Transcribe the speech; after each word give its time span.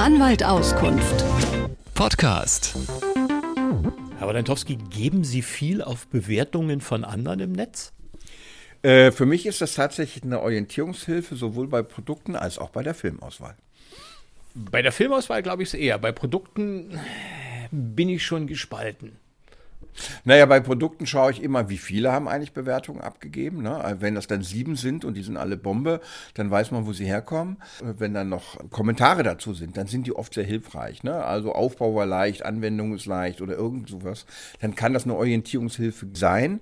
Anwalt 0.00 0.42
Auskunft. 0.42 1.22
Podcast. 1.92 2.74
Herr 4.18 4.28
Walentowski, 4.28 4.76
geben 4.76 5.24
Sie 5.24 5.42
viel 5.42 5.82
auf 5.82 6.06
Bewertungen 6.06 6.80
von 6.80 7.04
anderen 7.04 7.40
im 7.40 7.52
Netz? 7.52 7.92
Äh, 8.80 9.12
für 9.12 9.26
mich 9.26 9.44
ist 9.44 9.60
das 9.60 9.74
tatsächlich 9.74 10.24
eine 10.24 10.40
Orientierungshilfe, 10.40 11.36
sowohl 11.36 11.68
bei 11.68 11.82
Produkten 11.82 12.34
als 12.34 12.56
auch 12.56 12.70
bei 12.70 12.82
der 12.82 12.94
Filmauswahl. 12.94 13.56
Bei 14.54 14.80
der 14.80 14.92
Filmauswahl 14.92 15.42
glaube 15.42 15.64
ich 15.64 15.68
es 15.68 15.74
eher. 15.74 15.98
Bei 15.98 16.12
Produkten 16.12 16.98
bin 17.70 18.08
ich 18.08 18.24
schon 18.24 18.46
gespalten. 18.46 19.18
Naja, 20.24 20.46
bei 20.46 20.60
Produkten 20.60 21.06
schaue 21.06 21.32
ich 21.32 21.42
immer, 21.42 21.68
wie 21.68 21.78
viele 21.78 22.12
haben 22.12 22.28
eigentlich 22.28 22.52
Bewertungen 22.52 23.00
abgegeben. 23.00 23.62
Ne? 23.62 23.96
Wenn 24.00 24.14
das 24.14 24.26
dann 24.26 24.42
sieben 24.42 24.76
sind 24.76 25.04
und 25.04 25.14
die 25.14 25.22
sind 25.22 25.36
alle 25.36 25.56
Bombe, 25.56 26.00
dann 26.34 26.50
weiß 26.50 26.70
man, 26.70 26.86
wo 26.86 26.92
sie 26.92 27.06
herkommen. 27.06 27.56
Wenn 27.82 28.14
dann 28.14 28.28
noch 28.28 28.58
Kommentare 28.70 29.22
dazu 29.22 29.54
sind, 29.54 29.76
dann 29.76 29.86
sind 29.86 30.06
die 30.06 30.14
oft 30.14 30.34
sehr 30.34 30.44
hilfreich. 30.44 31.02
Ne? 31.02 31.24
Also 31.24 31.52
Aufbau 31.52 31.94
war 31.94 32.06
leicht, 32.06 32.44
Anwendung 32.44 32.94
ist 32.94 33.06
leicht 33.06 33.40
oder 33.40 33.54
irgend 33.54 33.88
sowas. 33.88 34.26
Dann 34.60 34.74
kann 34.74 34.92
das 34.92 35.04
eine 35.04 35.14
Orientierungshilfe 35.14 36.08
sein. 36.14 36.60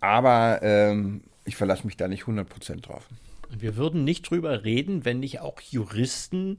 Aber 0.00 0.60
ähm, 0.62 1.22
ich 1.44 1.56
verlasse 1.56 1.86
mich 1.86 1.96
da 1.96 2.08
nicht 2.08 2.24
100% 2.24 2.82
drauf. 2.82 3.08
Wir 3.50 3.76
würden 3.76 4.04
nicht 4.04 4.30
drüber 4.30 4.64
reden, 4.64 5.04
wenn 5.04 5.20
nicht 5.20 5.40
auch 5.40 5.60
Juristen 5.60 6.58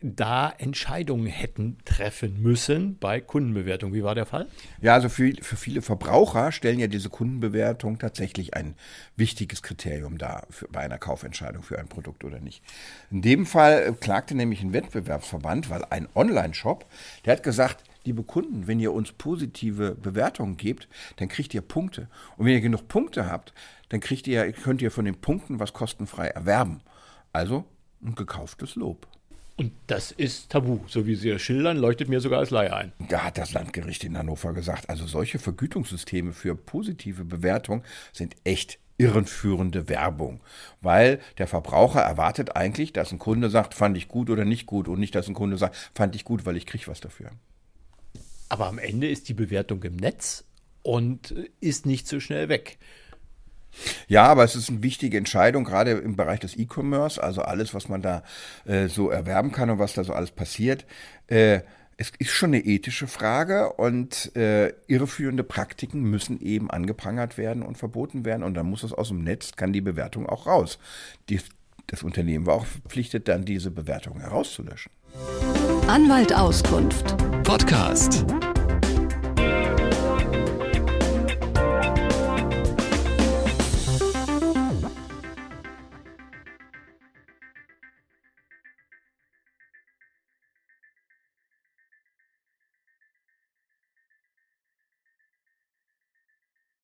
da 0.00 0.52
Entscheidungen 0.58 1.26
hätten 1.26 1.78
treffen 1.84 2.40
müssen 2.40 2.98
bei 2.98 3.20
Kundenbewertung. 3.20 3.92
Wie 3.92 4.04
war 4.04 4.14
der 4.14 4.26
Fall? 4.26 4.46
Ja, 4.80 4.94
also 4.94 5.08
für, 5.08 5.32
für 5.40 5.56
viele 5.56 5.82
Verbraucher 5.82 6.52
stellen 6.52 6.78
ja 6.78 6.86
diese 6.86 7.10
Kundenbewertung 7.10 7.98
tatsächlich 7.98 8.54
ein 8.54 8.74
wichtiges 9.16 9.62
Kriterium 9.62 10.18
dar 10.18 10.46
für, 10.50 10.68
bei 10.68 10.80
einer 10.80 10.98
Kaufentscheidung 10.98 11.62
für 11.62 11.78
ein 11.78 11.88
Produkt 11.88 12.24
oder 12.24 12.40
nicht. 12.40 12.62
In 13.10 13.22
dem 13.22 13.46
Fall 13.46 13.94
klagte 13.94 14.34
nämlich 14.34 14.62
ein 14.62 14.72
Wettbewerbsverband, 14.72 15.70
weil 15.70 15.84
ein 15.90 16.08
Online-Shop, 16.14 16.86
der 17.24 17.34
hat 17.34 17.42
gesagt, 17.42 17.82
liebe 18.04 18.22
Kunden, 18.22 18.66
wenn 18.66 18.80
ihr 18.80 18.92
uns 18.92 19.12
positive 19.12 19.94
Bewertungen 19.94 20.56
gebt, 20.56 20.88
dann 21.16 21.28
kriegt 21.28 21.52
ihr 21.54 21.60
Punkte. 21.60 22.08
Und 22.36 22.46
wenn 22.46 22.54
ihr 22.54 22.60
genug 22.60 22.88
Punkte 22.88 23.30
habt, 23.30 23.52
dann 23.88 24.00
kriegt 24.00 24.26
ihr, 24.26 24.52
könnt 24.52 24.80
ihr 24.80 24.90
von 24.90 25.04
den 25.04 25.20
Punkten 25.20 25.60
was 25.60 25.72
kostenfrei 25.72 26.28
erwerben. 26.28 26.80
Also 27.32 27.64
ein 28.02 28.14
gekauftes 28.14 28.76
Lob. 28.76 29.06
Und 29.58 29.72
das 29.88 30.12
ist 30.12 30.50
tabu, 30.50 30.78
so 30.86 31.04
wie 31.04 31.16
Sie 31.16 31.30
es 31.30 31.42
schildern, 31.42 31.78
leuchtet 31.78 32.08
mir 32.08 32.20
sogar 32.20 32.38
als 32.38 32.50
Laie 32.50 32.72
ein. 32.72 32.92
Da 33.08 33.24
hat 33.24 33.38
das 33.38 33.52
Landgericht 33.52 34.04
in 34.04 34.16
Hannover 34.16 34.52
gesagt, 34.52 34.88
also 34.88 35.04
solche 35.08 35.40
Vergütungssysteme 35.40 36.32
für 36.32 36.54
positive 36.54 37.24
Bewertung 37.24 37.82
sind 38.12 38.36
echt 38.44 38.78
irrenführende 38.98 39.88
Werbung, 39.88 40.40
weil 40.80 41.18
der 41.38 41.48
Verbraucher 41.48 42.00
erwartet 42.00 42.54
eigentlich, 42.54 42.92
dass 42.92 43.10
ein 43.10 43.18
Kunde 43.18 43.50
sagt, 43.50 43.74
fand 43.74 43.96
ich 43.96 44.06
gut 44.06 44.30
oder 44.30 44.44
nicht 44.44 44.66
gut 44.66 44.86
und 44.86 45.00
nicht, 45.00 45.16
dass 45.16 45.26
ein 45.26 45.34
Kunde 45.34 45.58
sagt, 45.58 45.90
fand 45.92 46.14
ich 46.14 46.24
gut, 46.24 46.46
weil 46.46 46.56
ich 46.56 46.64
kriege 46.66 46.86
was 46.86 47.00
dafür. 47.00 47.32
Aber 48.48 48.66
am 48.66 48.78
Ende 48.78 49.08
ist 49.08 49.28
die 49.28 49.34
Bewertung 49.34 49.82
im 49.82 49.96
Netz 49.96 50.44
und 50.82 51.34
ist 51.60 51.84
nicht 51.84 52.06
so 52.06 52.20
schnell 52.20 52.48
weg. 52.48 52.78
Ja, 54.06 54.24
aber 54.24 54.44
es 54.44 54.56
ist 54.56 54.70
eine 54.70 54.82
wichtige 54.82 55.18
Entscheidung, 55.18 55.64
gerade 55.64 55.92
im 55.92 56.16
Bereich 56.16 56.40
des 56.40 56.56
E-Commerce, 56.56 57.22
also 57.22 57.42
alles, 57.42 57.74
was 57.74 57.88
man 57.88 58.02
da 58.02 58.22
äh, 58.64 58.88
so 58.88 59.10
erwerben 59.10 59.52
kann 59.52 59.70
und 59.70 59.78
was 59.78 59.94
da 59.94 60.04
so 60.04 60.12
alles 60.12 60.30
passiert. 60.30 60.84
Äh, 61.28 61.60
es 61.96 62.12
ist 62.18 62.30
schon 62.30 62.50
eine 62.50 62.64
ethische 62.64 63.08
Frage 63.08 63.72
und 63.72 64.34
äh, 64.36 64.72
irreführende 64.86 65.42
Praktiken 65.42 66.02
müssen 66.02 66.40
eben 66.40 66.70
angeprangert 66.70 67.36
werden 67.36 67.62
und 67.62 67.76
verboten 67.76 68.24
werden 68.24 68.44
und 68.44 68.54
dann 68.54 68.66
muss 68.66 68.84
es 68.84 68.92
aus 68.92 69.08
dem 69.08 69.24
Netz, 69.24 69.52
kann 69.56 69.72
die 69.72 69.80
Bewertung 69.80 70.26
auch 70.28 70.46
raus. 70.46 70.78
Die, 71.28 71.40
das 71.88 72.04
Unternehmen 72.04 72.46
war 72.46 72.54
auch 72.54 72.66
verpflichtet, 72.66 73.26
dann 73.26 73.44
diese 73.44 73.72
Bewertung 73.72 74.20
herauszulöschen. 74.20 74.92
Anwalt 75.88 76.32
Auskunft. 76.32 77.16
Podcast. 77.42 78.24